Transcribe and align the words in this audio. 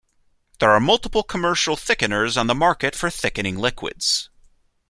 There 0.57 0.71
are 0.71 0.79
multiple 0.79 1.21
commercial 1.21 1.75
thickeners 1.75 2.35
on 2.35 2.47
the 2.47 2.55
market 2.55 2.95
for 2.95 3.11
thickening 3.11 3.59
liquids. 3.59 4.31